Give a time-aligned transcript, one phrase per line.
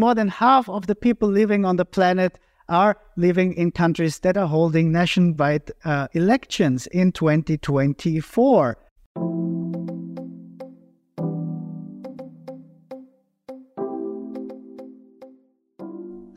[0.00, 2.38] more than half of the people living on the planet
[2.70, 8.78] are living in countries that are holding nationwide uh, elections in 2024.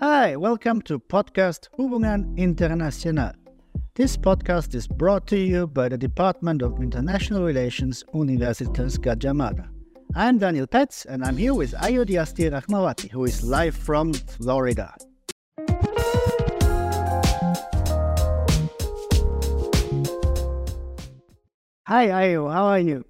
[0.01, 3.33] Hi, welcome to Podcast Hubungan Internasional.
[3.95, 9.72] This podcast is brought to you by the Department of International Relations, Universitas Gadjah Mada.
[10.15, 14.93] I'm Daniel Petz, and I'm here with Ayu Diasti Rachmawati, who is live from Florida.
[21.87, 23.03] Hi, Ayu, how are you?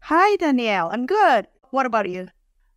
[0.00, 0.90] Hi, Daniel.
[0.92, 1.46] I'm good.
[1.70, 2.28] What about you?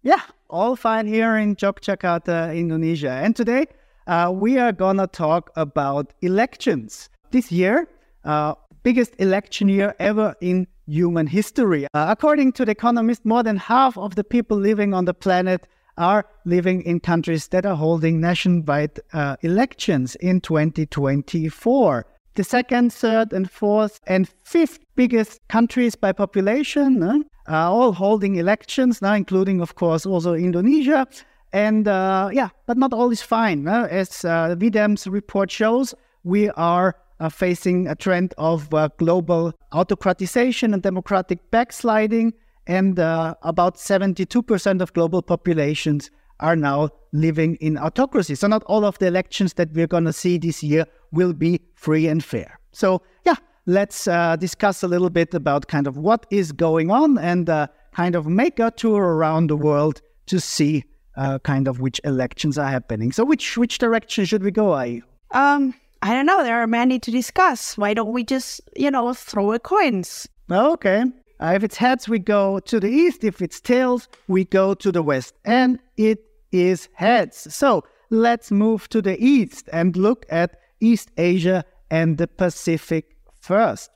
[0.02, 3.12] Yeah, all fine here in Yogyakarta, Indonesia.
[3.12, 3.66] And today
[4.08, 7.10] uh, we are going to talk about elections.
[7.32, 7.90] This year,
[8.24, 11.86] uh, biggest election year ever in human history.
[11.94, 15.68] Uh, according to The Economist, more than half of the people living on the planet
[15.98, 22.06] are living in countries that are holding nationwide uh, elections in 2024.
[22.36, 28.38] The second, third, and fourth, and fifth biggest countries by population uh, are all holding
[28.38, 31.08] elections now, including, of course, also Indonesia.
[31.52, 33.68] And uh, yeah, but not all is fine.
[33.68, 39.54] Uh, as uh, V-Dem's report shows, we are uh, facing a trend of uh, global
[39.72, 42.34] autocratization and democratic backsliding,
[42.68, 48.36] and uh, about 72% of global populations are now living in autocracy.
[48.36, 51.62] So, not all of the elections that we're going to see this year will be
[51.76, 52.60] free and fair.
[52.72, 57.18] So, yeah, let's uh, discuss a little bit about kind of what is going on
[57.18, 60.84] and uh, kind of make a tour around the world to see
[61.16, 63.12] uh, kind of which elections are happening.
[63.12, 64.68] So, which which direction should we go?
[64.68, 65.02] Ayu?
[65.32, 66.44] Um, I don't know.
[66.44, 67.78] There are many to discuss.
[67.78, 70.28] Why don't we just, you know, throw a coins?
[70.52, 71.06] Okay.
[71.40, 73.24] Uh, if it's heads, we go to the east.
[73.24, 75.34] If it's tails, we go to the west.
[75.46, 76.20] And it
[76.52, 77.56] is heads.
[77.56, 83.90] So let's move to the east and look at East Asia and the Pacific first.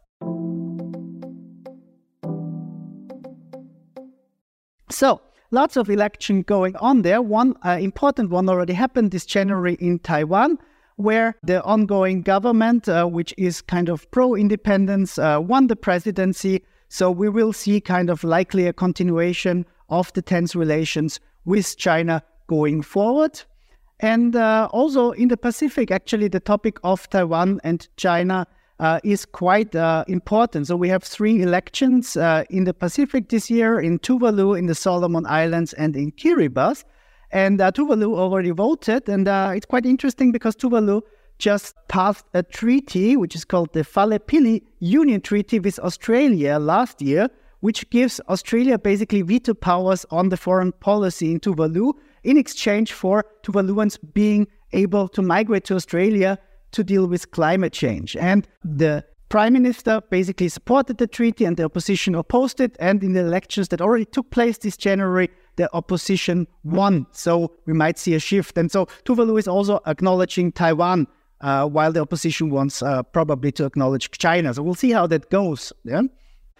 [4.89, 5.19] So,
[5.51, 7.21] lots of election going on there.
[7.21, 10.57] One uh, important one already happened this January in Taiwan
[10.97, 16.63] where the ongoing government, uh, which is kind of pro independence, uh, won the presidency.
[16.89, 22.21] So we will see kind of likely a continuation of the tense relations with China
[22.47, 23.41] going forward.
[23.99, 28.45] And uh, also in the Pacific, actually, the topic of Taiwan and China
[28.79, 30.67] uh, is quite uh, important.
[30.67, 34.75] So we have three elections uh, in the Pacific this year in Tuvalu, in the
[34.75, 36.83] Solomon Islands, and in Kiribati.
[37.31, 41.01] And uh, Tuvalu already voted, and uh, it's quite interesting because Tuvalu
[41.39, 47.29] just passed a treaty, which is called the Falepili Union Treaty with Australia last year,
[47.59, 51.93] which gives Australia basically veto powers on the foreign policy in Tuvalu
[52.23, 56.37] in exchange for Tuvaluans being able to migrate to Australia
[56.71, 58.15] to deal with climate change.
[58.17, 62.75] And the prime minister basically supported the treaty and the opposition opposed it.
[62.79, 67.07] And in the elections that already took place this January, the opposition won.
[67.11, 68.57] So we might see a shift.
[68.57, 71.07] And so Tuvalu is also acknowledging Taiwan,
[71.41, 74.53] uh, while the opposition wants uh, probably to acknowledge China.
[74.53, 75.73] So we'll see how that goes.
[75.83, 76.03] Yeah.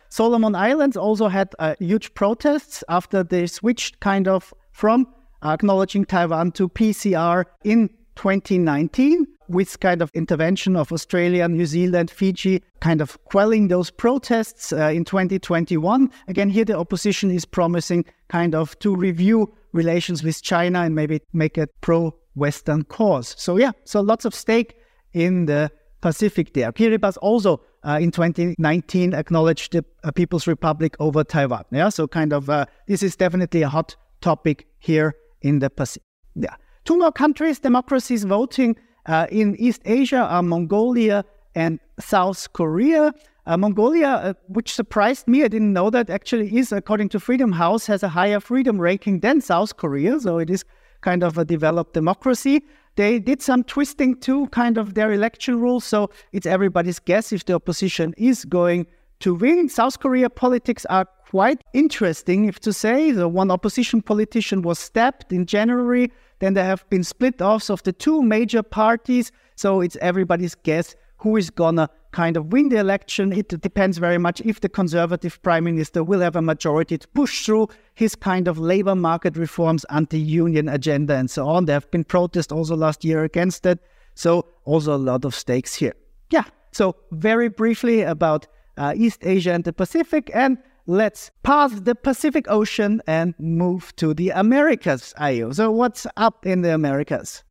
[0.10, 5.08] Solomon Islands also had uh, huge protests after they switched kind of from
[5.44, 12.62] acknowledging Taiwan to PRC in 2019 with kind of intervention of Australia, New Zealand, Fiji,
[12.80, 16.10] kind of quelling those protests uh, in 2021.
[16.28, 21.22] Again, here the opposition is promising kind of to review relations with China and maybe
[21.34, 23.36] make a pro-Western cause.
[23.38, 24.76] So yeah, so lots of stake
[25.14, 25.72] in the
[26.02, 26.72] Pacific there.
[26.72, 31.64] Kiribati also uh, in 2019 acknowledged the uh, People's Republic over Taiwan.
[31.72, 36.04] Yeah, so kind of uh, this is definitely a hot topic here in the Pacific.
[36.36, 38.76] Yeah, two more countries, democracies voting
[39.08, 41.26] uh, in East Asia are Mongolia
[41.56, 43.14] and South Korea.
[43.46, 47.52] Uh, Mongolia, uh, which surprised me, I didn't know that actually is, according to Freedom
[47.52, 50.20] House, has a higher freedom ranking than South Korea.
[50.20, 50.66] So it is
[51.02, 52.62] kind of a developed democracy.
[52.96, 55.86] They did some twisting to kind of their election rules.
[55.86, 58.88] So it's everybody's guess if the opposition is going
[59.20, 59.70] to win.
[59.70, 63.12] South Korea politics are quite interesting, if to say.
[63.12, 66.12] The one opposition politician was stabbed in January.
[66.40, 69.32] Then there have been split offs of the two major parties.
[69.56, 73.32] So it's everybody's guess who is gonna kind of win the election.
[73.32, 77.46] It depends very much if the conservative prime minister will have a majority to push
[77.46, 81.66] through his kind of labor market reforms, anti-union agenda, and so on.
[81.66, 83.80] There have been protests also last year against it.
[84.14, 85.94] So also a lot of stakes here.
[86.30, 86.44] Yeah.
[86.72, 88.48] So very briefly about
[88.78, 90.58] uh, East Asia and the Pacific, and
[90.88, 95.54] let's pass the Pacific Ocean and move to the Americas, Ayu.
[95.54, 97.44] So, what's up in the Americas?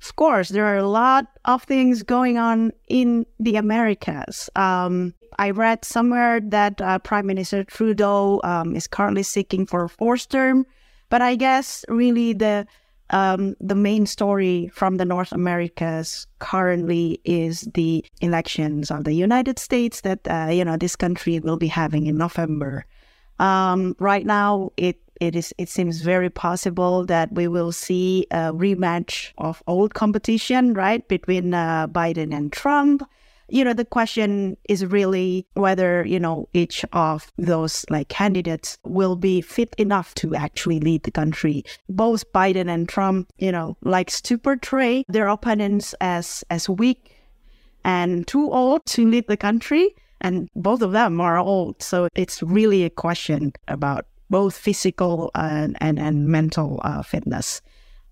[0.00, 4.48] Of course, there are a lot of things going on in the Americas.
[4.56, 9.88] Um, I read somewhere that uh, Prime Minister Trudeau um, is currently seeking for a
[9.88, 10.64] fourth term,
[11.10, 12.66] but I guess really the
[13.10, 19.58] um, the main story from the North Americas currently is the elections of the United
[19.58, 22.84] States that uh, you know this country will be having in November.
[23.38, 28.52] Um, right now, it it is it seems very possible that we will see a
[28.52, 33.02] rematch of old competition, right, between uh, Biden and Trump
[33.48, 39.16] you know the question is really whether you know each of those like candidates will
[39.16, 41.64] be fit enough to actually lead the country.
[41.88, 47.14] Both biden and trump you know likes to portray their opponents as as weak
[47.84, 51.82] and too old to lead the country and both of them are old.
[51.82, 57.62] So it's really a question about both physical and and, and mental uh, fitness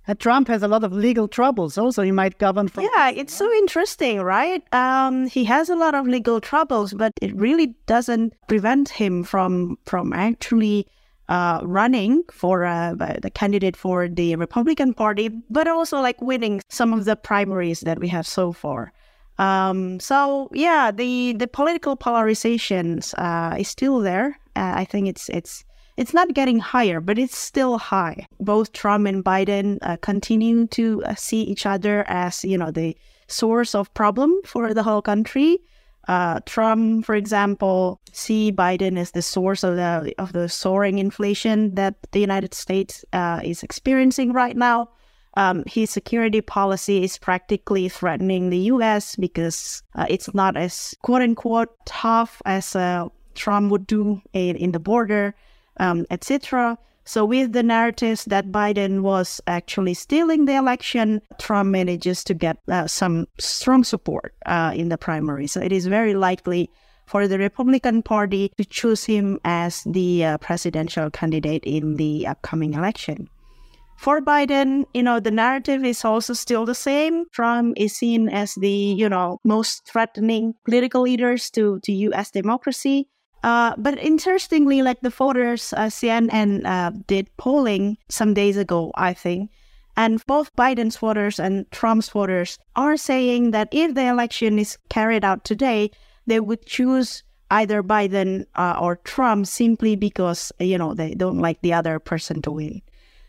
[0.09, 1.77] uh, Trump has a lot of legal troubles.
[1.79, 2.85] Also, he might govern from.
[2.85, 4.63] Yeah, it's so interesting, right?
[4.73, 9.79] Um, he has a lot of legal troubles, but it really doesn't prevent him from
[9.85, 10.87] from actually
[11.29, 16.93] uh, running for uh, the candidate for the Republican Party, but also like winning some
[16.93, 18.93] of the primaries that we have so far.
[19.39, 24.39] Um, so yeah, the the political polarizations uh, is still there.
[24.55, 25.65] Uh, I think it's it's
[25.97, 28.27] it's not getting higher, but it's still high.
[28.39, 32.97] Both Trump and Biden uh, continue to uh, see each other as, you know, the
[33.29, 35.59] source of problem for the whole country.
[36.07, 41.75] Uh, Trump, for example, see Biden as the source of the of the soaring inflation
[41.75, 44.91] that the United States uh, is experiencing right now.
[45.37, 49.17] Um, his security policy is practically threatening the U.S.
[49.17, 54.73] because uh, it's not as quote unquote tough as uh, Trump would do in, in
[54.73, 55.35] the border
[55.79, 56.79] um, etc.
[57.05, 62.59] So, with the narratives that Biden was actually stealing the election, Trump manages to get
[62.67, 65.47] uh, some strong support uh, in the primary.
[65.47, 66.69] So, it is very likely
[67.07, 72.75] for the Republican Party to choose him as the uh, presidential candidate in the upcoming
[72.75, 73.29] election.
[73.97, 77.25] For Biden, you know, the narrative is also still the same.
[77.31, 83.09] Trump is seen as the, you know, most threatening political leaders to, to US democracy.
[83.43, 89.15] Uh, but interestingly, like the voters, uh, CNN uh, did polling some days ago, I
[89.15, 89.51] think,
[89.97, 95.25] and both Biden's voters and Trump's voters are saying that if the election is carried
[95.25, 95.91] out today,
[96.27, 101.61] they would choose either Biden uh, or Trump simply because you know they don't like
[101.63, 102.83] the other person to win.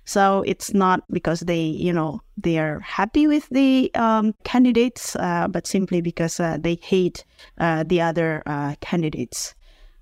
[0.08, 5.50] So it's not because they, you know, they are happy with the um, candidates, uh,
[5.50, 7.26] but simply because uh, they hate
[7.58, 9.54] uh, the other uh, candidates.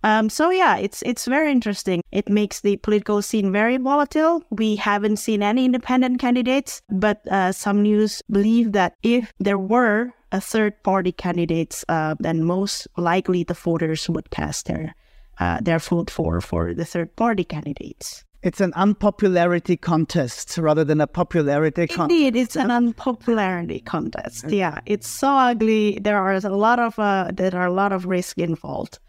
[0.05, 2.03] Um, so yeah, it's it's very interesting.
[2.11, 4.43] It makes the political scene very volatile.
[4.51, 10.13] We haven't seen any independent candidates, but uh, some news believe that if there were
[10.31, 14.93] a third party candidates, uh, then most likely the voters would cast their
[15.39, 18.23] uh, their vote for for the third party candidates.
[18.43, 22.11] It's an unpopularity contest rather than a popularity contest.
[22.11, 24.51] Indeed, it's an unpopularity contest.
[24.51, 25.97] Yeah, it's so ugly.
[25.99, 28.99] There are a lot of uh, there are a lot of risk involved.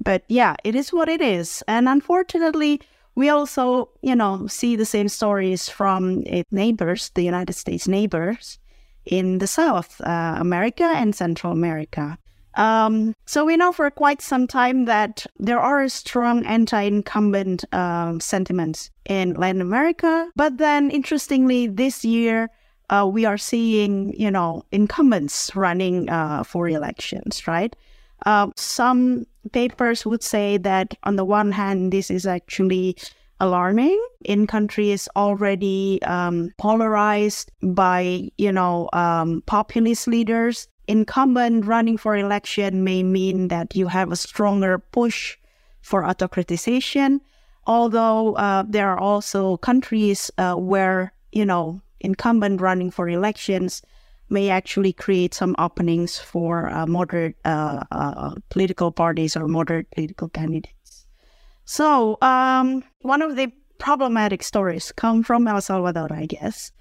[0.00, 1.62] But yeah, it is what it is.
[1.66, 2.80] And unfortunately,
[3.14, 8.58] we also, you know, see the same stories from its neighbors, the United States neighbors
[9.04, 12.16] in the South uh, America and Central America.
[12.54, 18.90] Um, so we know for quite some time that there are strong anti-incumbent um, sentiments
[19.08, 20.30] in Latin America.
[20.34, 22.50] But then, interestingly, this year
[22.90, 27.76] uh, we are seeing, you know, incumbents running uh, for elections, right?
[28.26, 32.96] Uh, some papers would say that, on the one hand, this is actually
[33.40, 40.68] alarming in countries already um, polarized by, you know, um, populist leaders.
[40.88, 45.36] Incumbent running for election may mean that you have a stronger push
[45.82, 47.20] for autocratization.
[47.66, 53.82] Although uh, there are also countries uh, where, you know, incumbent running for elections
[54.30, 60.28] may actually create some openings for uh, moderate uh, uh, political parties or moderate political
[60.28, 61.06] candidates.
[61.64, 66.72] So, um, one of the problematic stories come from El Salvador, I guess.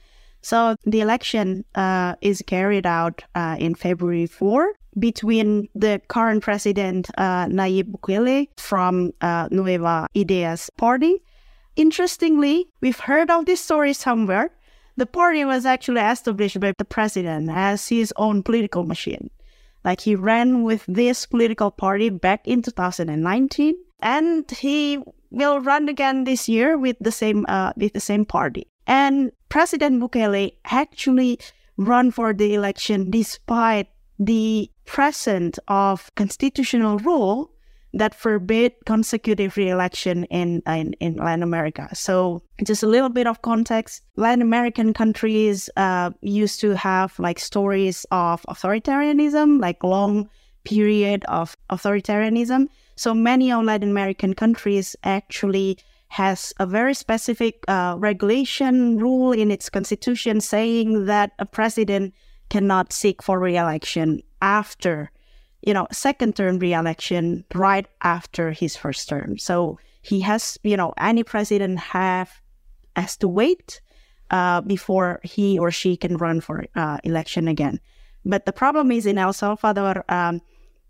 [0.42, 7.10] So, the election uh, is carried out uh, in February 4 between the current president,
[7.18, 9.12] uh, Nayib Bukele, from
[9.52, 11.22] Nueva Ideas party.
[11.76, 14.50] Interestingly, we've heard of this story somewhere,
[14.98, 19.30] the party was actually established by the president as his own political machine.
[19.86, 25.00] Like he ran with this political party back in 2019, and he
[25.30, 28.68] will run again this year with the same uh, with the same party.
[28.88, 31.40] And President Bukele actually
[31.78, 33.88] run for the election despite
[34.20, 37.52] the presence of constitutional rule
[37.94, 41.90] that forbid consecutive re-election in, in, in Latin America.
[41.94, 44.02] So just a little bit of context.
[44.16, 50.30] Latin American countries uh, used to have like stories of authoritarianism, like long
[50.64, 52.68] period of authoritarianism.
[52.96, 55.78] So many of Latin American countries actually
[56.10, 62.14] has a very specific uh, regulation rule in its constitution saying that a president
[62.50, 65.12] cannot seek for re-election after
[65.68, 69.38] you know, second term re-election right after his first term.
[69.38, 72.32] So he has, you know, any president have
[72.96, 73.82] has to wait
[74.32, 77.82] uh, before he or she can run for uh, election again.
[78.24, 80.42] But the problem is in El Salvador, um,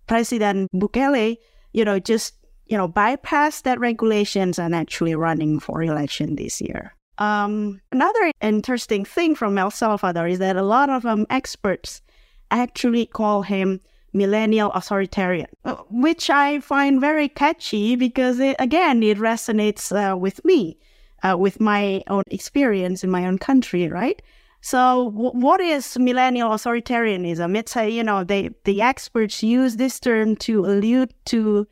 [0.06, 1.38] President Bukele,
[1.74, 2.36] you know, just
[2.68, 6.94] you know bypassed that regulations and actually running for election this year.
[7.18, 12.04] Um, another interesting thing from El Salvador is that a lot of um, experts
[12.52, 13.82] actually call him
[14.18, 20.44] millennial authoritarian, uh, which I find very catchy because, it, again, it resonates uh, with
[20.44, 20.78] me,
[21.24, 24.22] uh, with my own experience in my own country, right?
[24.62, 27.56] So, w- what is millennial authoritarianism?
[27.56, 31.68] It's a, you know, they, the experts use this term to allude to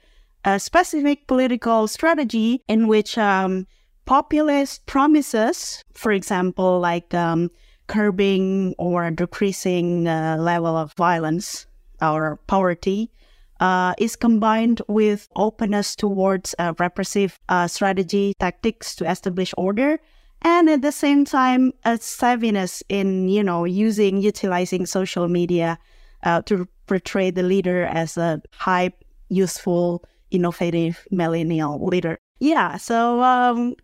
[0.45, 3.65] a specific political strategy in which um,
[4.05, 7.49] populist promises, for example, like um,
[7.87, 11.65] curbing or decreasing uh, level of violence
[12.01, 13.11] our poverty,
[13.59, 19.99] uh, is combined with openness towards uh, repressive uh, strategy tactics to establish order,
[20.41, 25.77] and at the same time, a savviness in you know using utilizing social media
[26.23, 32.17] uh, to portray the leader as a hype, useful, innovative millennial leader.
[32.39, 33.75] Yeah, so um,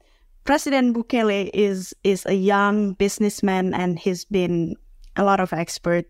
[0.44, 4.76] President Bukele is is a young businessman, and he's been
[5.16, 6.06] a lot of expert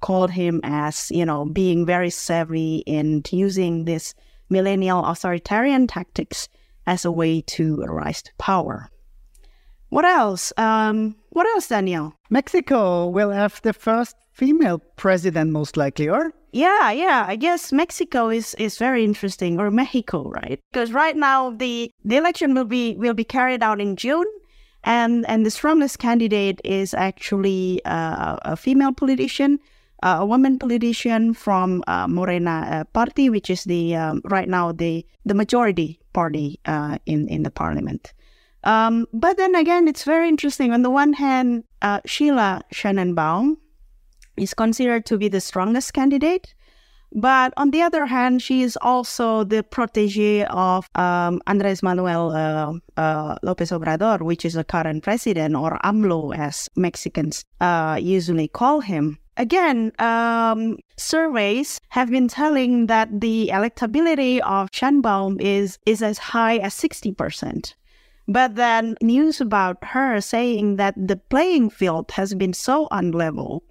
[0.00, 4.14] called him as, you know, being very savvy in using this
[4.50, 6.48] millennial authoritarian tactics
[6.86, 8.88] as a way to rise to power.
[9.90, 10.52] What else?
[10.56, 12.14] Um, what else, Daniel?
[12.30, 16.32] Mexico will have the first female president, most likely, or?
[16.52, 17.24] Yeah, yeah.
[17.26, 20.58] I guess Mexico is is very interesting, or Mexico, right?
[20.72, 24.26] Because right now the the election will be will be carried out in June,
[24.84, 29.58] and and the strongest candidate is actually uh, a female politician
[30.02, 35.04] a woman politician from uh, Morena uh, party, which is the um, right now the
[35.24, 38.12] the majority party uh, in in the parliament.
[38.64, 40.72] Um, but then again, it's very interesting.
[40.72, 43.56] On the one hand, uh, Sheila Sheinbaum
[44.36, 46.54] is considered to be the strongest candidate.
[47.12, 53.00] But on the other hand, she is also the protege of um, Andres Manuel uh,
[53.00, 58.80] uh, Lopez Obrador, which is the current president, or AMLO, as Mexicans uh, usually call
[58.80, 66.18] him again, um, surveys have been telling that the electability of Sheinbaum is is as
[66.18, 67.74] high as sixty percent.
[68.26, 73.62] But then news about her saying that the playing field has been so unlevel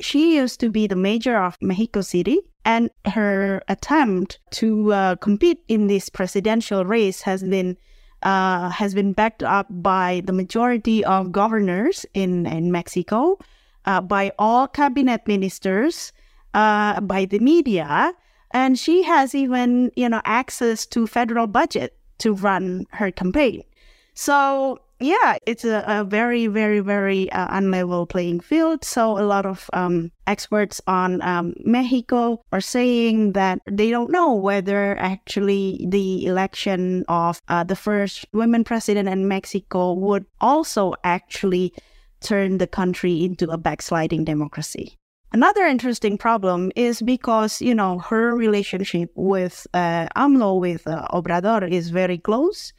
[0.00, 5.60] she used to be the mayor of Mexico City, and her attempt to uh, compete
[5.68, 7.76] in this presidential race has been
[8.22, 13.38] uh, has been backed up by the majority of governors in in Mexico
[13.86, 16.12] uh, by all cabinet ministers,
[16.54, 18.12] uh, by the media,
[18.50, 23.62] and she has even you know access to federal budget to run her campaign.
[24.14, 28.84] So yeah, it's a, a very, very, very uh, unlevel playing field.
[28.84, 34.34] So a lot of um, experts on um, Mexico are saying that they don't know
[34.34, 41.74] whether actually the election of uh, the first women president in Mexico would also actually
[42.24, 44.96] turn the country into a backsliding democracy.
[45.32, 51.68] Another interesting problem is because, you know, her relationship with uh, AMLO, with uh, Obrador,
[51.68, 52.72] is very close.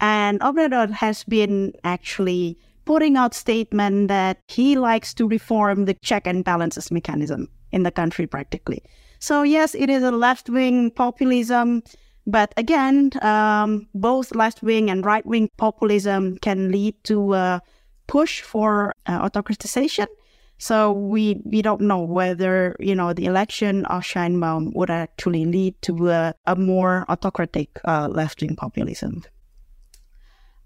[0.00, 6.26] And Obrador has been actually putting out statement that he likes to reform the check
[6.26, 8.82] and balances mechanism in the country practically.
[9.18, 11.82] So yes, it is a left-wing populism,
[12.26, 17.58] but again, um, both left-wing and right-wing populism can lead to uh,
[18.06, 20.06] push for uh, autocratization.
[20.58, 25.74] So we we don't know whether you know the election of Sheinbaum would actually lead
[25.82, 29.24] to a, a more autocratic uh, left wing populism.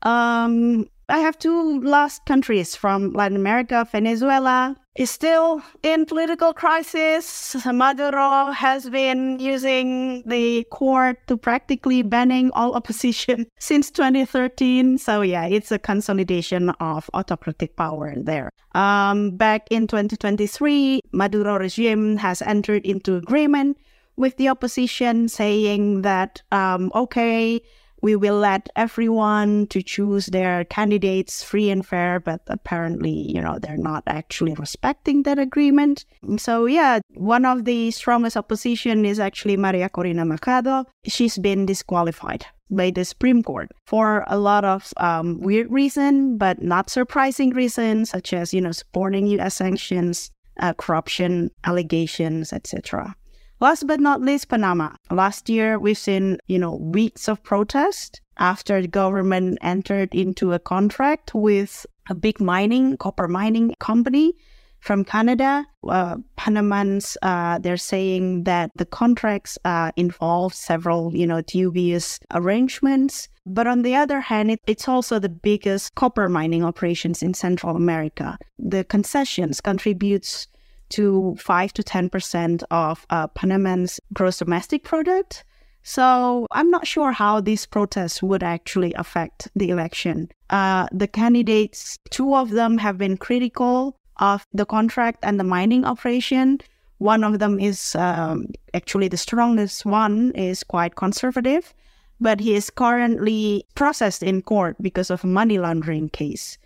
[0.02, 3.88] Um, I have two last countries from Latin America.
[3.90, 7.56] Venezuela is still in political crisis.
[7.64, 14.98] Maduro has been using the court to practically banning all opposition since 2013.
[14.98, 18.50] So yeah, it's a consolidation of autocratic power there.
[18.74, 23.78] Um, back in 2023, Maduro regime has entered into agreement
[24.16, 27.62] with the opposition saying that um, okay
[28.02, 33.58] we will let everyone to choose their candidates free and fair but apparently you know
[33.58, 36.04] they're not actually respecting that agreement.
[36.38, 42.46] So yeah one of the strongest opposition is actually maria corina machado she's been disqualified
[42.70, 48.10] by the supreme court for a lot of um, weird reason but not surprising reasons
[48.10, 53.14] such as you know supporting us sanctions uh, corruption allegations etc
[53.60, 54.90] Last but not least, Panama.
[55.10, 60.60] Last year, we've seen, you know, weeks of protest after the government entered into a
[60.60, 64.34] contract with a big mining, copper mining company
[64.78, 65.66] from Canada.
[65.88, 73.28] Uh, Panamans, uh, they're saying that the contracts uh, involve several, you know, dubious arrangements.
[73.44, 77.74] But on the other hand, it, it's also the biggest copper mining operations in Central
[77.74, 78.38] America.
[78.56, 80.46] The concessions contributes
[80.90, 85.44] to 5 to 10% of uh, Panamans' gross domestic product.
[85.82, 90.30] So I'm not sure how these protests would actually affect the election.
[90.50, 95.84] Uh, the candidates, two of them have been critical of the contract and the mining
[95.84, 96.60] operation.
[96.98, 101.72] One of them is um, actually the strongest one, is quite conservative,
[102.20, 106.58] but he is currently processed in court because of a money laundering case.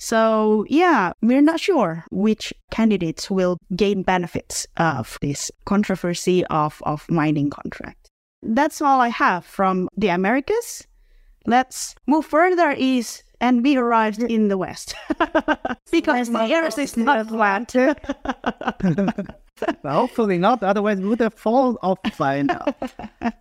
[0.00, 7.06] So, yeah, we're not sure which candidates will gain benefits of this controversy of, of
[7.10, 8.08] mining contract.
[8.42, 10.86] That's all I have from the Americas.
[11.46, 14.94] Let's move further east and we arrived in the west
[15.90, 17.74] because the earth is not flat.
[19.82, 22.64] well, hopefully not, otherwise we would have fallen off by now.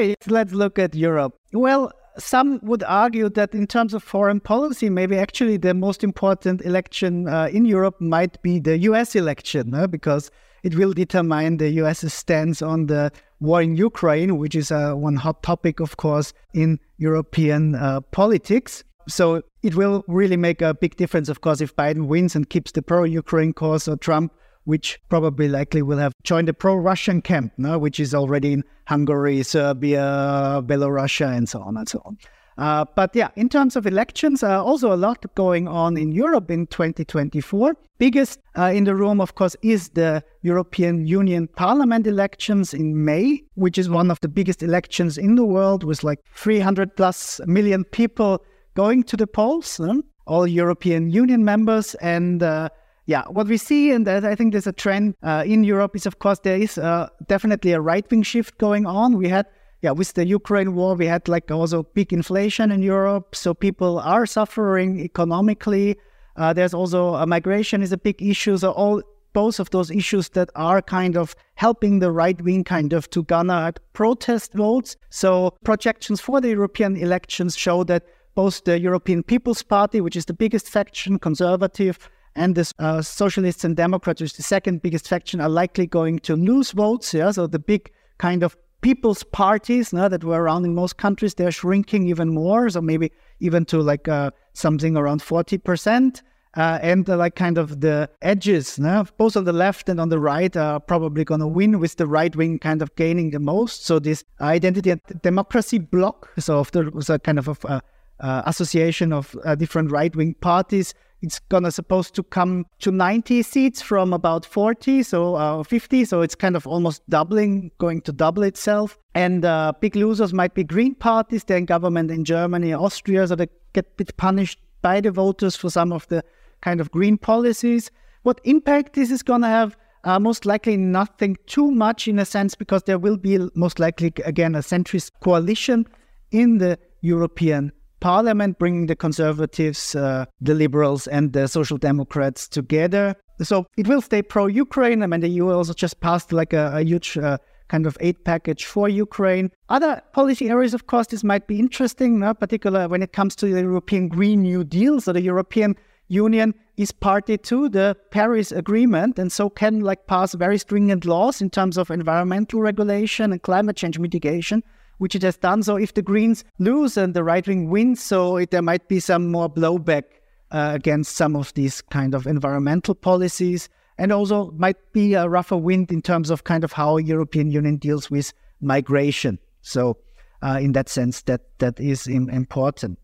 [0.00, 1.34] Okay, let's look at Europe.
[1.52, 6.62] Well, some would argue that in terms of foreign policy, maybe actually the most important
[6.62, 10.30] election uh, in Europe might be the US election, uh, because
[10.62, 15.16] it will determine the US's stance on the war in Ukraine, which is uh, one
[15.16, 18.84] hot topic, of course, in European uh, politics.
[19.06, 22.72] So it will really make a big difference, of course, if Biden wins and keeps
[22.72, 24.32] the pro Ukraine course, or Trump
[24.64, 27.78] which probably likely will have joined the pro-Russian camp, no?
[27.78, 32.18] which is already in Hungary, Serbia, Belarus, and so on and so on.
[32.60, 36.50] Uh, but yeah, in terms of elections, uh, also a lot going on in Europe
[36.50, 37.74] in 2024.
[37.98, 43.42] Biggest uh, in the room, of course, is the European Union Parliament elections in May,
[43.54, 47.82] which is one of the biggest elections in the world, with like 300 plus million
[47.84, 48.44] people
[48.74, 49.80] going to the polls,
[50.26, 52.68] all European Union members, and uh,
[53.10, 56.20] yeah, what we see, and I think there's a trend uh, in Europe, is of
[56.20, 59.16] course there is uh, definitely a right wing shift going on.
[59.16, 59.46] We had,
[59.82, 63.98] yeah, with the Ukraine war, we had like also big inflation in Europe, so people
[63.98, 65.98] are suffering economically.
[66.36, 68.56] Uh, there's also a migration is a big issue.
[68.56, 72.92] So all both of those issues that are kind of helping the right wing kind
[72.92, 74.96] of to garner protest votes.
[75.10, 78.04] So projections for the European elections show that
[78.36, 81.98] both the European People's Party, which is the biggest faction, conservative,
[82.36, 86.18] and the uh, socialists and democrats, which is the second biggest faction, are likely going
[86.20, 87.12] to lose votes.
[87.14, 91.50] Yeah, so the big kind of people's parties that were around in most countries, they're
[91.50, 92.70] shrinking even more.
[92.70, 96.22] So maybe even to like uh, something around forty percent.
[96.56, 99.04] Uh, and uh, like kind of the edges, no?
[99.18, 102.08] both on the left and on the right, are probably going to win with the
[102.08, 103.86] right wing kind of gaining the most.
[103.86, 107.80] So this identity and democracy bloc, so of the a kind of a, uh,
[108.18, 113.42] uh, association of uh, different right wing parties it's gonna supposed to come to 90
[113.42, 118.12] seats from about 40 so uh, 50 so it's kind of almost doubling going to
[118.12, 118.98] double itself.
[119.14, 123.48] And uh, big losers might be green parties they're government in germany austria so they
[123.72, 126.24] get a bit punished by the voters for some of the
[126.62, 127.90] kind of green policies.
[128.22, 129.76] What impact this is to have?
[130.04, 134.12] Uh, most likely nothing too much in a sense because there will be most likely
[134.24, 135.86] again a centrist coalition
[136.30, 143.14] in the european parliament, bringing the conservatives, uh, the liberals, and the social democrats together.
[143.42, 145.02] So it will stay pro Ukraine.
[145.02, 148.22] I mean, the EU also just passed like a, a huge uh, kind of aid
[148.24, 149.50] package for Ukraine.
[149.68, 152.34] Other policy areas, of course, this might be interesting, no?
[152.34, 155.00] particularly when it comes to the European Green New Deal.
[155.00, 155.76] So the European
[156.08, 161.40] Union is party to the Paris Agreement and so can like pass very stringent laws
[161.40, 164.62] in terms of environmental regulation and climate change mitigation
[165.00, 165.62] which it has done.
[165.62, 169.00] So if the Greens lose and the right wing wins, so it, there might be
[169.00, 170.04] some more blowback
[170.50, 175.56] uh, against some of these kind of environmental policies, and also might be a rougher
[175.56, 179.38] wind in terms of kind of how European Union deals with migration.
[179.62, 179.96] So
[180.42, 182.98] uh, in that sense, that that is important.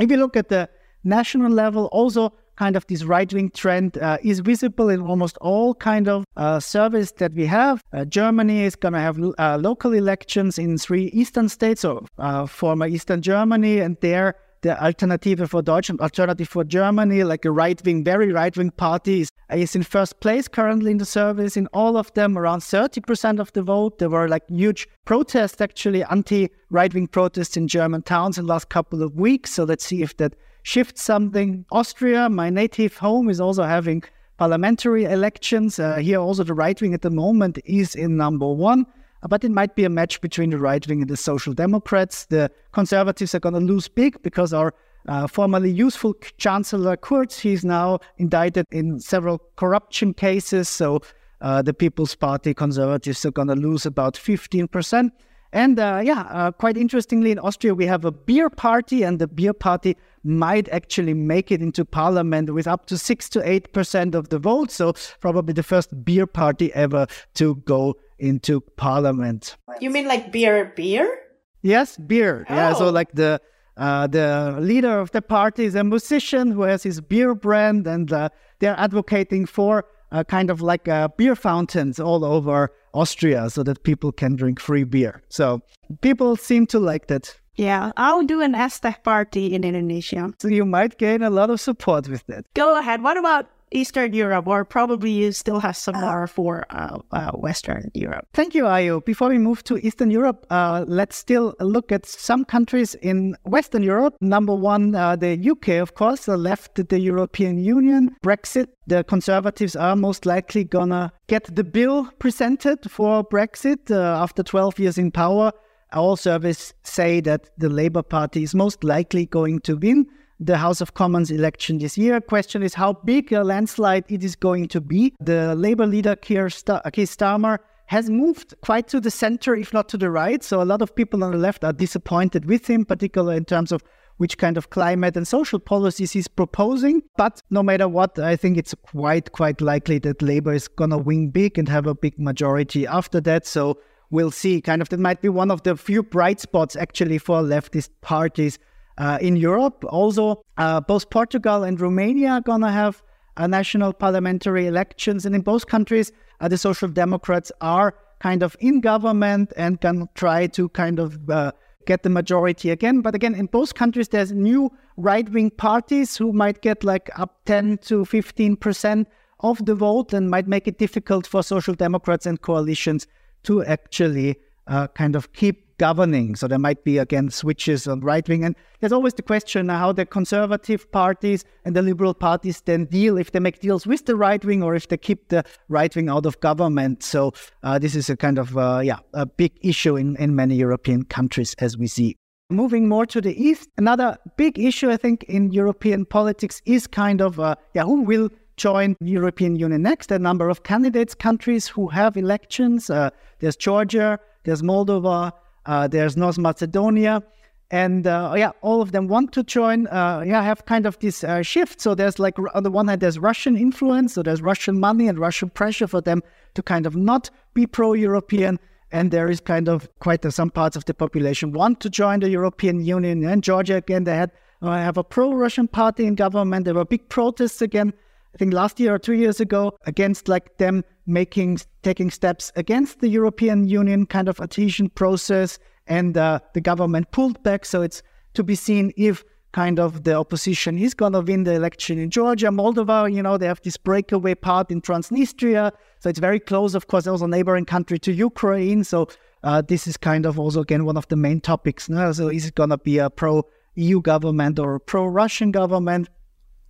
[0.00, 0.68] If you look at the
[1.04, 6.08] national level, also kind of this right-wing trend uh, is visible in almost all kind
[6.08, 7.82] of uh, surveys that we have.
[7.92, 12.46] Uh, Germany is going to have uh, local elections in three eastern states, or uh,
[12.46, 17.84] former eastern Germany, and there the Alternative for Deutschland, Alternative for Germany, like a right
[17.84, 21.56] wing, very right wing party, is, is in first place currently in the surveys.
[21.56, 23.98] In all of them, around 30% of the vote.
[23.98, 28.52] There were like huge protests, actually, anti right wing protests in German towns in the
[28.52, 29.52] last couple of weeks.
[29.52, 31.64] So let's see if that shifts something.
[31.70, 34.02] Austria, my native home, is also having
[34.38, 35.78] parliamentary elections.
[35.78, 38.86] Uh, here, also, the right wing at the moment is in number one
[39.28, 42.26] but it might be a match between the right wing and the Social Democrats.
[42.26, 44.74] The Conservatives are going to lose big because our
[45.08, 50.68] uh, formerly useful Chancellor Kurz, he's now indicted in several corruption cases.
[50.68, 51.00] So
[51.40, 55.10] uh, the People's Party Conservatives are going to lose about 15%.
[55.52, 59.26] And uh, yeah, uh, quite interestingly, in Austria, we have a beer party, and the
[59.26, 64.14] beer party might actually make it into parliament with up to six to eight percent
[64.14, 64.70] of the vote.
[64.70, 69.56] So, probably the first beer party ever to go into parliament.
[69.80, 71.18] You mean like beer, beer?
[71.60, 72.46] Yes, beer.
[72.48, 72.54] Oh.
[72.54, 72.90] Yeah, so oh.
[72.90, 73.40] like the
[73.76, 78.10] uh, the leader of the party is a musician who has his beer brand, and
[78.10, 83.62] uh, they're advocating for uh, kind of like uh, beer fountains all over Austria so
[83.62, 85.22] that people can drink free beer.
[85.28, 85.62] So
[86.02, 87.34] people seem to like that.
[87.56, 90.32] Yeah, I'll do an Aztec party in Indonesia.
[90.38, 92.46] So you might gain a lot of support with that.
[92.54, 93.02] Go ahead.
[93.02, 98.26] What about Eastern Europe, or probably still has some more for uh, uh, Western Europe.
[98.32, 99.04] Thank you, Ayu.
[99.04, 103.82] Before we move to Eastern Europe, uh, let's still look at some countries in Western
[103.82, 104.14] Europe.
[104.20, 108.14] Number one, uh, the UK, of course, left the European Union.
[108.24, 114.42] Brexit, the Conservatives are most likely gonna get the bill presented for Brexit uh, after
[114.42, 115.52] 12 years in power.
[115.92, 120.06] All surveys say that the Labour Party is most likely going to win
[120.44, 122.20] the House of Commons election this year.
[122.20, 125.14] Question is how big a landslide it is going to be.
[125.20, 129.88] The Labour leader Keir, Star- Keir Starmer has moved quite to the center, if not
[129.90, 130.42] to the right.
[130.42, 133.70] So a lot of people on the left are disappointed with him, particularly in terms
[133.70, 133.82] of
[134.16, 137.02] which kind of climate and social policies he's proposing.
[137.16, 141.30] But no matter what, I think it's quite quite likely that Labour is gonna win
[141.30, 143.46] big and have a big majority after that.
[143.46, 143.78] So
[144.10, 144.60] we'll see.
[144.60, 148.58] Kind of that might be one of the few bright spots actually for leftist parties
[148.98, 153.02] uh, in Europe, also, uh, both Portugal and Romania are going to have
[153.36, 155.24] uh, national parliamentary elections.
[155.24, 160.08] And in both countries, uh, the Social Democrats are kind of in government and can
[160.14, 161.52] try to kind of uh,
[161.86, 163.00] get the majority again.
[163.00, 167.44] But again, in both countries, there's new right wing parties who might get like up
[167.46, 169.06] 10 to 15%
[169.40, 173.06] of the vote and might make it difficult for Social Democrats and coalitions
[173.44, 174.36] to actually
[174.68, 176.36] uh, kind of keep governing.
[176.36, 178.44] So there might be, again, switches on right wing.
[178.44, 183.18] And there's always the question how the conservative parties and the liberal parties then deal,
[183.18, 186.08] if they make deals with the right wing or if they keep the right wing
[186.08, 187.02] out of government.
[187.02, 187.32] So
[187.64, 191.02] uh, this is a kind of, uh, yeah, a big issue in, in many European
[191.02, 192.14] countries as we see.
[192.48, 197.20] Moving more to the east, another big issue, I think, in European politics is kind
[197.20, 200.12] of, uh, yeah, who will join the European Union next?
[200.12, 202.88] A number of candidates, countries who have elections.
[202.88, 205.32] Uh, there's Georgia, there's Moldova,
[205.66, 207.22] uh, there's North Macedonia.
[207.70, 209.86] And uh, yeah, all of them want to join.
[209.86, 211.80] Uh, yeah, have kind of this uh, shift.
[211.80, 215.18] So there's like on the one hand, there's Russian influence, so there's Russian money and
[215.18, 216.22] Russian pressure for them
[216.52, 218.58] to kind of not be pro-European.
[218.90, 222.20] And there is kind of quite a, some parts of the population want to join
[222.20, 223.24] the European Union.
[223.24, 226.66] And Georgia again, they had uh, have a pro-Russian party in government.
[226.66, 227.94] There were big protests again.
[228.34, 233.00] I think last year or two years ago against like them making taking steps against
[233.00, 237.64] the European Union kind of adhesion process, and uh, the government pulled back.
[237.64, 238.02] So it's
[238.34, 242.10] to be seen if kind of the opposition is going to win the election in
[242.10, 243.12] Georgia, Moldova.
[243.12, 246.74] You know, they have this breakaway part in Transnistria, so it's very close.
[246.74, 248.84] Of course, also a neighboring country to Ukraine.
[248.84, 249.08] So
[249.42, 251.86] uh, this is kind of also again one of the main topics.
[251.86, 256.08] So is it going to be a pro EU government or a pro Russian government?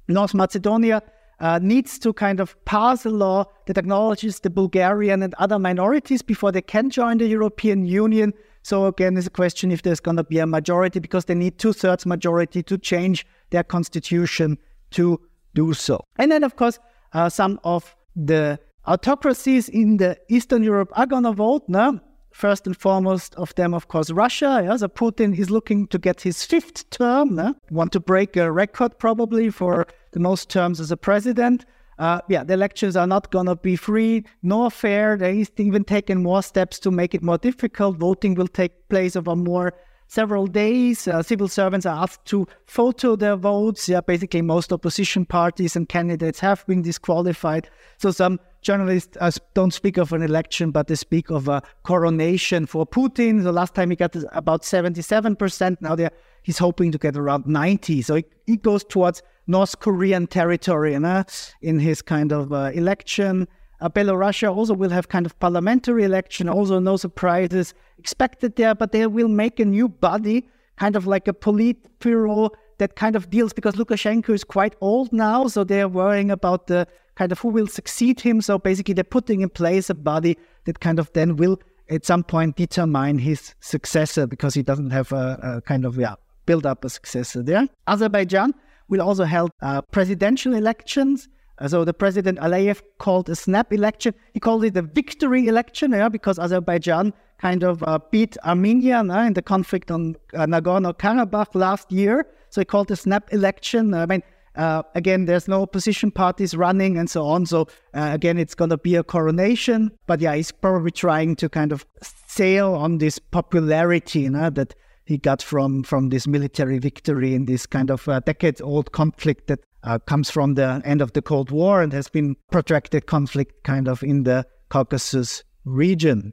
[0.09, 1.03] North Macedonia
[1.43, 6.23] uh, needs to kind of pass a law that acknowledges the Bulgarian and other minorities
[6.23, 8.33] before they can join the European Union.
[8.63, 11.59] So again, it's a question if there's going to be a majority because they need
[11.59, 14.57] two thirds majority to change their constitution
[14.93, 15.21] to
[15.55, 16.05] do so.
[16.17, 16.79] And then, of course,
[17.13, 21.65] uh, some of the autocracies in the Eastern Europe are going to vote.
[21.67, 22.01] No?
[22.33, 24.63] First and foremost of them, of course, Russia.
[24.65, 24.77] Yeah?
[24.77, 27.39] So Putin is looking to get his fifth term.
[27.39, 27.53] Yeah?
[27.71, 31.65] Want to break a record probably for the most terms as a president.
[31.99, 35.17] Uh, yeah, the elections are not going to be free nor fair.
[35.17, 37.99] They even taken more steps to make it more difficult.
[37.99, 39.75] Voting will take place over more
[40.09, 41.07] several days.
[41.09, 43.89] Uh, civil servants are asked to photo their votes.
[43.89, 47.71] Yeah, basically most opposition parties and candidates have been disqualified.
[47.99, 52.67] So some journalists uh, don't speak of an election, but they speak of a coronation
[52.67, 53.43] for Putin.
[53.43, 55.77] The last time he got about 77%.
[55.81, 55.97] Now
[56.43, 58.03] he's hoping to get around 90.
[58.03, 61.25] So he goes towards North Korean territory uh,
[61.61, 63.49] in his kind of uh, election.
[63.81, 66.49] Uh, Belarus also will have kind of parliamentary election.
[66.49, 70.47] Also, no surprises expected there, but they will make a new body,
[70.77, 75.49] kind of like a Politburo that kind of deals because Lukashenko is quite old now,
[75.49, 78.41] so they are worrying about the kind of who will succeed him.
[78.41, 81.59] So basically, they're putting in place a body that kind of then will
[81.91, 86.15] at some point determine his successor because he doesn't have a, a kind of yeah
[86.47, 87.69] build up a successor there.
[87.87, 88.55] Azerbaijan
[88.89, 91.29] will also hold uh, presidential elections
[91.63, 94.15] uh, so the president Aliyev called a snap election.
[94.35, 99.33] He called it a victory election, yeah, because Azerbaijan kind of uh, beat Armenia in
[99.35, 102.27] the conflict on uh, Nagorno-Karabakh last year.
[102.51, 103.95] So he called a snap election.
[103.95, 104.23] I mean,
[104.57, 107.47] uh, again, there's no opposition parties running and so on.
[107.47, 107.63] So
[107.95, 109.91] uh, again, it's going to be a coronation.
[110.07, 111.87] But yeah, he's probably trying to kind of
[112.29, 117.47] sail on this popularity you know, that he got from from this military victory in
[117.47, 121.51] this kind of uh, decades-old conflict that uh, comes from the end of the Cold
[121.51, 126.33] War and has been protracted conflict kind of in the Caucasus region.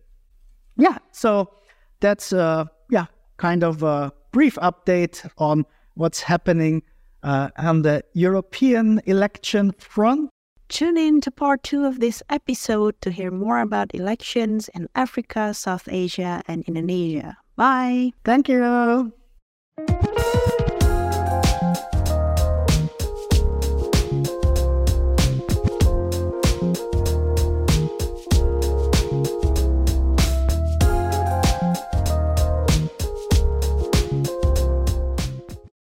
[0.77, 1.49] Yeah, so
[1.99, 3.05] that's uh, yeah
[3.38, 6.84] kind of a brief update on what's happening
[7.23, 10.29] uh, on the European election front.
[10.69, 15.53] Tune in to part two of this episode to hear more about elections in Africa,
[15.53, 17.38] South Asia, and Indonesia.
[17.55, 18.12] Bye.
[18.23, 19.12] Thank you.